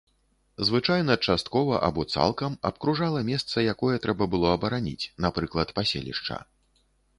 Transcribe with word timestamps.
Звычайна, 0.69 1.17
часткова 1.27 1.81
або 1.87 2.05
цалкам, 2.15 2.57
абкружала 2.71 3.19
месца, 3.29 3.57
якое 3.75 3.95
трэба 4.07 4.23
было 4.33 4.51
абараніць, 4.57 5.09
напрыклад, 5.29 5.67
паселішча. 5.81 6.43